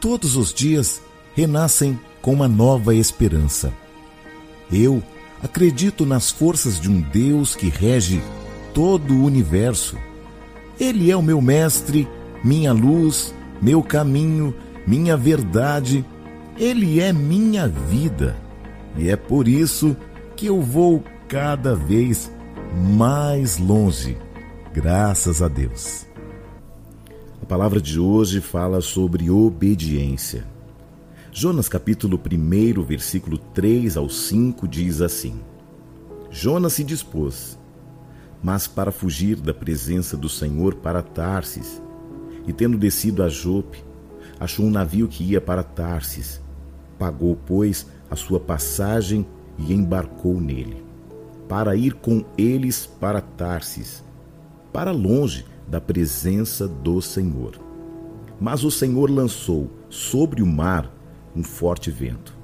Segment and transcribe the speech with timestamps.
[0.00, 1.00] todos os dias
[1.34, 3.72] renascem com uma nova esperança.
[4.72, 5.02] Eu
[5.42, 8.22] acredito nas forças de um Deus que rege
[8.74, 9.96] todo o universo.
[10.78, 12.08] Ele é o meu mestre,
[12.42, 14.54] minha luz, meu caminho,
[14.86, 16.04] minha verdade.
[16.56, 18.36] Ele é minha vida.
[18.96, 19.96] E é por isso
[20.36, 22.30] que eu vou cada vez
[22.74, 24.16] mais longe,
[24.72, 26.06] graças a Deus.
[27.48, 30.44] A palavra de hoje fala sobre obediência.
[31.32, 35.40] Jonas capítulo 1, versículo 3 ao 5 diz assim:
[36.30, 37.58] Jonas se dispôs,
[38.42, 41.80] mas para fugir da presença do Senhor para Tarsis,
[42.46, 43.82] e tendo descido a Jope,
[44.38, 46.42] achou um navio que ia para Tarsis.
[46.98, 50.84] Pagou, pois, a sua passagem e embarcou nele,
[51.48, 54.04] para ir com eles para Tarsis,
[54.70, 57.58] para longe da presença do Senhor.
[58.40, 60.90] Mas o Senhor lançou sobre o mar
[61.36, 62.36] um forte vento,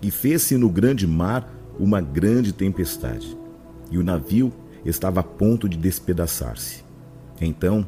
[0.00, 1.48] e fez-se no grande mar
[1.78, 3.36] uma grande tempestade,
[3.90, 4.52] e o navio
[4.84, 6.84] estava a ponto de despedaçar-se.
[7.40, 7.86] Então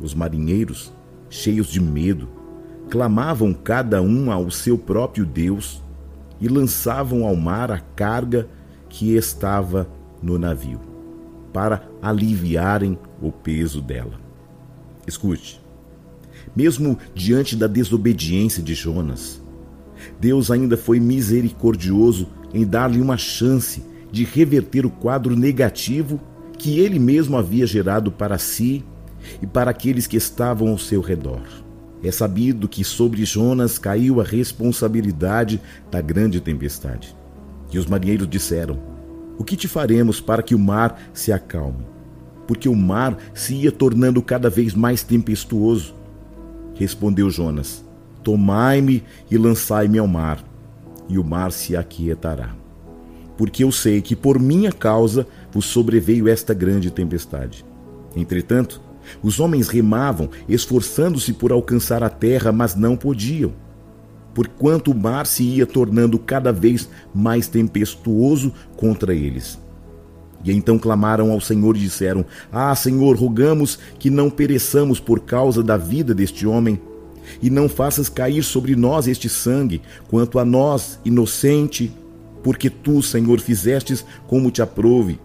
[0.00, 0.92] os marinheiros,
[1.30, 2.28] cheios de medo,
[2.90, 5.82] clamavam cada um ao seu próprio Deus
[6.40, 8.48] e lançavam ao mar a carga
[8.88, 9.88] que estava
[10.22, 10.80] no navio,
[11.52, 14.23] para aliviarem o peso dela.
[15.06, 15.60] Escute,
[16.54, 19.42] mesmo diante da desobediência de Jonas,
[20.20, 26.20] Deus ainda foi misericordioso em dar-lhe uma chance de reverter o quadro negativo
[26.58, 28.84] que ele mesmo havia gerado para si
[29.42, 31.42] e para aqueles que estavam ao seu redor.
[32.02, 37.16] É sabido que sobre Jonas caiu a responsabilidade da grande tempestade.
[37.72, 38.78] E os marinheiros disseram:
[39.38, 41.93] O que te faremos para que o mar se acalme?
[42.46, 45.94] Porque o mar se ia tornando cada vez mais tempestuoso.
[46.74, 47.84] Respondeu Jonas:
[48.22, 50.44] Tomai-me e lançai-me ao mar,
[51.08, 52.54] e o mar se aquietará.
[53.36, 57.64] Porque eu sei que por minha causa vos sobreveio esta grande tempestade.
[58.14, 58.80] Entretanto,
[59.22, 63.52] os homens remavam, esforçando-se por alcançar a terra, mas não podiam,
[64.34, 69.58] porquanto o mar se ia tornando cada vez mais tempestuoso contra eles.
[70.44, 75.62] E então clamaram ao Senhor e disseram: Ah, Senhor, rogamos que não pereçamos por causa
[75.62, 76.78] da vida deste homem
[77.42, 81.92] e não faças cair sobre nós este sangue, quanto a nós, inocente,
[82.42, 85.18] porque tu, Senhor, fizestes como te aprouve.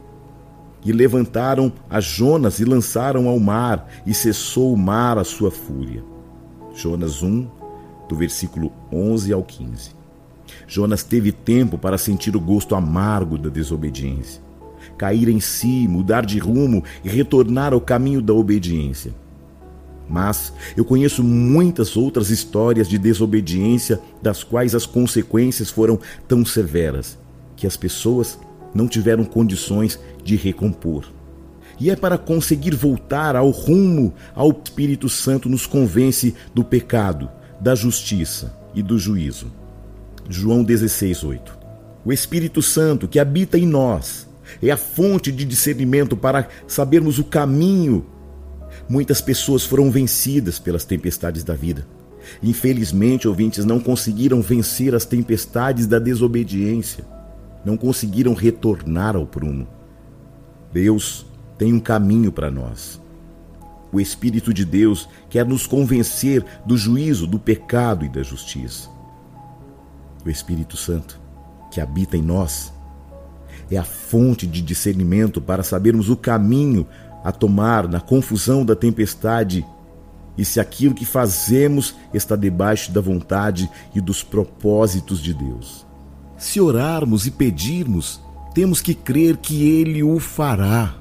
[0.86, 6.02] E levantaram a Jonas e lançaram ao mar, e cessou o mar a sua fúria.
[6.74, 7.46] Jonas 1,
[8.08, 9.92] do versículo 11 ao 15.
[10.66, 14.42] Jonas teve tempo para sentir o gosto amargo da desobediência,
[15.00, 19.16] cair em si, mudar de rumo e retornar ao caminho da obediência.
[20.10, 27.18] Mas eu conheço muitas outras histórias de desobediência das quais as consequências foram tão severas
[27.56, 28.38] que as pessoas
[28.76, 31.06] não tiveram condições de recompor.
[31.80, 37.30] E é para conseguir voltar ao rumo ao Espírito Santo nos convence do pecado,
[37.62, 39.50] da justiça e do juízo.
[40.28, 41.58] João 16, 8.
[42.04, 44.29] O Espírito Santo que habita em nós
[44.62, 48.06] é a fonte de discernimento para sabermos o caminho
[48.88, 51.88] Muitas pessoas foram vencidas pelas tempestades da vida.
[52.42, 57.06] Infelizmente, ouvintes não conseguiram vencer as tempestades da desobediência.
[57.66, 59.68] Não conseguiram retornar ao prumo.
[60.72, 61.26] Deus
[61.58, 63.02] tem um caminho para nós.
[63.92, 68.90] O Espírito de Deus quer nos convencer do juízo, do pecado e da justiça.
[70.26, 71.20] O Espírito Santo,
[71.72, 72.72] que habita em nós,
[73.72, 76.88] é a fonte de discernimento para sabermos o caminho
[77.24, 79.66] a tomar na confusão da tempestade
[80.38, 85.86] e se aquilo que fazemos está debaixo da vontade e dos propósitos de Deus.
[86.38, 88.22] Se orarmos e pedirmos,
[88.54, 90.96] temos que crer que Ele o fará.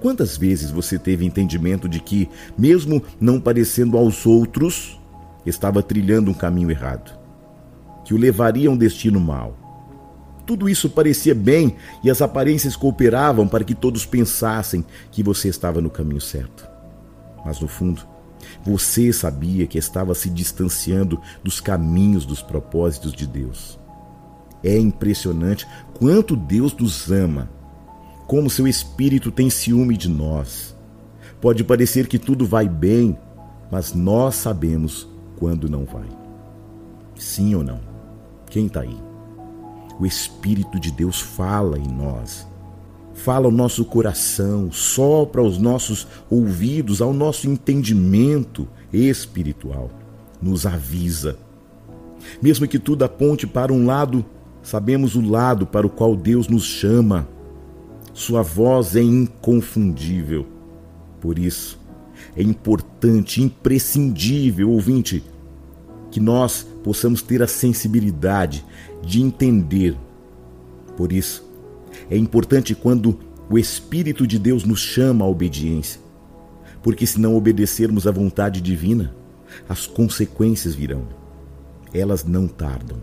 [0.00, 5.00] Quantas vezes você teve entendimento de que, mesmo não parecendo aos outros,
[5.46, 7.16] estava trilhando um caminho errado,
[8.04, 9.65] que o levaria a um destino mau?
[10.46, 15.80] Tudo isso parecia bem e as aparências cooperavam para que todos pensassem que você estava
[15.80, 16.66] no caminho certo.
[17.44, 18.02] Mas no fundo,
[18.64, 23.78] você sabia que estava se distanciando dos caminhos dos propósitos de Deus.
[24.62, 27.50] É impressionante quanto Deus nos ama,
[28.26, 30.76] como seu espírito tem ciúme de nós.
[31.40, 33.18] Pode parecer que tudo vai bem,
[33.70, 36.08] mas nós sabemos quando não vai.
[37.16, 37.80] Sim ou não?
[38.48, 39.05] Quem está aí?
[39.98, 42.46] O Espírito de Deus fala em nós.
[43.14, 49.90] Fala ao nosso coração, sopra aos nossos ouvidos, ao nosso entendimento espiritual.
[50.40, 51.38] Nos avisa,
[52.40, 54.24] Mesmo que tudo aponte para um lado,
[54.62, 57.28] sabemos o lado para o qual Deus nos chama.
[58.12, 60.46] Sua voz é inconfundível.
[61.20, 61.78] Por isso,
[62.36, 65.22] é importante, imprescindível, ouvinte,
[66.10, 68.64] que nós possamos ter a sensibilidade
[69.02, 69.96] de entender.
[70.96, 71.44] Por isso,
[72.08, 73.18] é importante quando
[73.50, 76.00] o Espírito de Deus nos chama à obediência,
[76.84, 79.12] porque se não obedecermos à vontade divina,
[79.68, 81.08] as consequências virão.
[81.92, 83.02] Elas não tardam.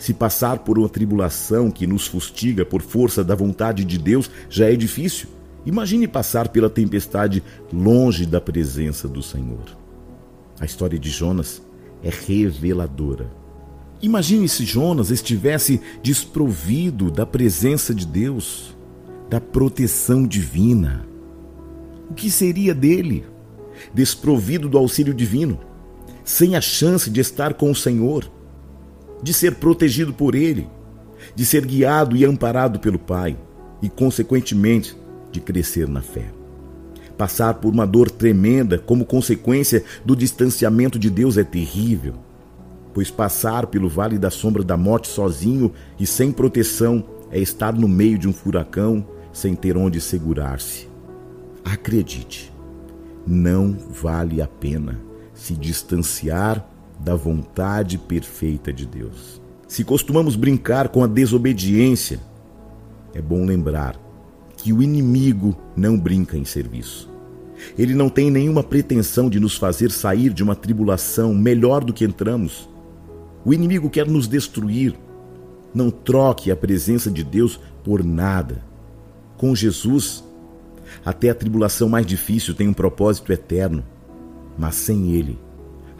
[0.00, 4.68] Se passar por uma tribulação que nos fustiga por força da vontade de Deus já
[4.68, 5.28] é difícil,
[5.64, 7.40] imagine passar pela tempestade
[7.72, 9.78] longe da presença do Senhor.
[10.58, 11.62] A história de Jonas
[12.02, 13.30] é reveladora.
[14.02, 18.76] Imagine se Jonas estivesse desprovido da presença de Deus
[19.28, 21.06] da proteção divina.
[22.10, 23.24] O que seria dele?
[23.92, 25.58] Desprovido do auxílio divino,
[26.24, 28.30] sem a chance de estar com o Senhor,
[29.22, 30.68] de ser protegido por Ele,
[31.34, 33.36] de ser guiado e amparado pelo Pai
[33.82, 34.96] e, consequentemente,
[35.32, 36.30] de crescer na fé.
[37.16, 42.14] Passar por uma dor tremenda como consequência do distanciamento de Deus é terrível,
[42.92, 47.88] pois passar pelo vale da sombra da morte sozinho e sem proteção é estar no
[47.88, 50.88] meio de um furacão sem ter onde segurar-se.
[51.64, 52.52] Acredite,
[53.26, 55.00] não vale a pena
[55.34, 56.66] se distanciar
[57.00, 59.40] da vontade perfeita de Deus.
[59.66, 62.20] Se costumamos brincar com a desobediência,
[63.12, 64.05] é bom lembrar
[64.66, 67.08] que o inimigo não brinca em serviço.
[67.78, 72.04] Ele não tem nenhuma pretensão de nos fazer sair de uma tribulação melhor do que
[72.04, 72.68] entramos.
[73.44, 74.98] O inimigo quer nos destruir.
[75.72, 78.60] Não troque a presença de Deus por nada.
[79.36, 80.24] Com Jesus,
[81.04, 83.84] até a tribulação mais difícil tem um propósito eterno,
[84.58, 85.38] mas sem Ele,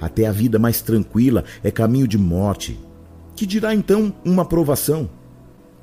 [0.01, 2.77] até a vida mais tranquila é caminho de morte.
[3.37, 5.09] Que dirá então uma aprovação?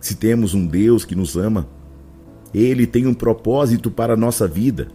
[0.02, 1.66] Se temos um Deus que nos ama,
[2.54, 4.88] Ele tem um propósito para a nossa vida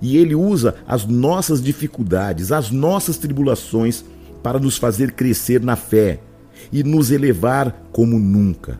[0.00, 4.04] e Ele usa as nossas dificuldades, as nossas tribulações
[4.42, 6.20] para nos fazer crescer na fé
[6.72, 8.78] e nos elevar como nunca.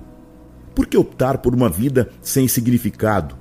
[0.75, 3.35] Por que optar por uma vida sem significado,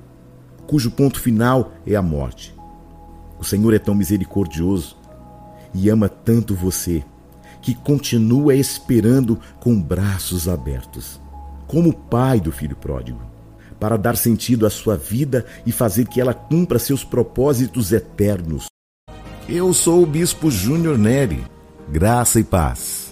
[0.66, 2.54] cujo ponto final é a morte?
[3.38, 4.96] O Senhor é tão misericordioso
[5.74, 7.04] e ama tanto você
[7.60, 11.20] que continua esperando com braços abertos,
[11.66, 13.20] como o pai do filho pródigo,
[13.78, 18.66] para dar sentido à sua vida e fazer que ela cumpra seus propósitos eternos.
[19.48, 21.44] Eu sou o Bispo Júnior Neri.
[21.88, 23.05] Graça e paz.